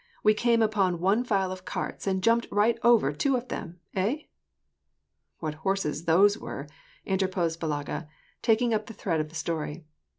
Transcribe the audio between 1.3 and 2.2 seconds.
of carts,